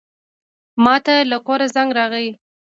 ماته 0.83 1.15
له 1.31 1.37
کوره 1.45 1.67
زنګ 1.75 1.89
راغی. 1.97 2.27